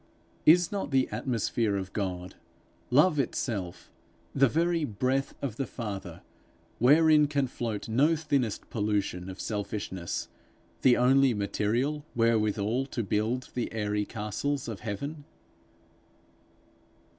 [0.47, 2.33] Is not the atmosphere of God,
[2.89, 3.91] love itself,
[4.33, 6.23] the very breath of the Father,
[6.79, 10.27] wherein can float no thinnest pollution of selfishness,
[10.81, 15.23] the only material wherewithal to build the airy castles of heaven?